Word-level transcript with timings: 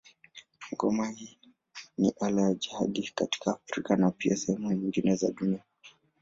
Ngoma 0.73 1.05
ni 1.99 2.09
ala 2.21 2.41
ya 2.43 2.53
jadi 2.55 3.11
katika 3.15 3.51
Afrika 3.51 3.95
na 3.95 4.11
pia 4.11 4.35
sehemu 4.37 4.71
nyingine 4.71 5.15
za 5.15 5.31
dunia. 5.31 5.63